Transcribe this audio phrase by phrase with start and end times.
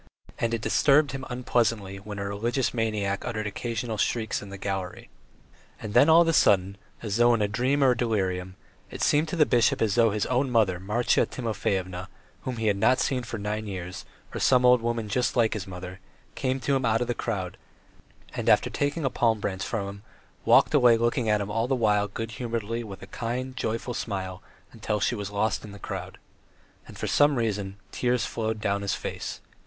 [0.39, 5.11] And it disturbed him unpleasantly when a religious maniac uttered occasional shrieks in the gallery.
[5.79, 8.55] And then all of a sudden, as though in a dream or delirium,
[8.89, 12.07] it seemed to the bishop as though his own mother Marya Timofyevna,
[12.41, 14.03] whom he had not seen for nine years,
[14.33, 15.99] or some old woman just like his mother,
[16.33, 17.55] came up to him out of the crowd,
[18.33, 20.03] and, after taking a palm branch from him,
[20.45, 24.41] walked away looking at him all the while good humouredly with a kind, joyful smile
[24.71, 26.17] until she was lost in the crowd.
[26.87, 29.41] And for some reason tears flowed down his face.